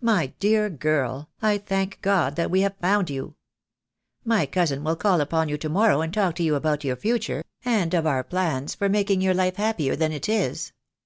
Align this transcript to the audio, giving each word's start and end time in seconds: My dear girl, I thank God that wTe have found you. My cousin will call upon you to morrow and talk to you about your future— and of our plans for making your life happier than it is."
My 0.00 0.28
dear 0.38 0.70
girl, 0.70 1.28
I 1.42 1.58
thank 1.58 2.00
God 2.00 2.36
that 2.36 2.48
wTe 2.48 2.62
have 2.62 2.78
found 2.80 3.10
you. 3.10 3.36
My 4.24 4.46
cousin 4.46 4.82
will 4.82 4.96
call 4.96 5.20
upon 5.20 5.50
you 5.50 5.58
to 5.58 5.68
morrow 5.68 6.00
and 6.00 6.14
talk 6.14 6.34
to 6.36 6.42
you 6.42 6.54
about 6.54 6.82
your 6.82 6.96
future— 6.96 7.44
and 7.66 7.92
of 7.92 8.06
our 8.06 8.24
plans 8.24 8.74
for 8.74 8.88
making 8.88 9.20
your 9.20 9.34
life 9.34 9.56
happier 9.56 9.96
than 9.96 10.12
it 10.12 10.30
is." 10.30 10.72